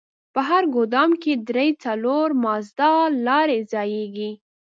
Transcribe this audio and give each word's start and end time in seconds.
په 0.33 0.41
هر 0.49 0.63
ګودام 0.75 1.11
کښې 1.21 1.35
درې 1.49 1.67
څلور 1.83 2.27
مازدا 2.43 2.93
لارۍ 3.25 3.59
ځايېږي. 3.71 4.31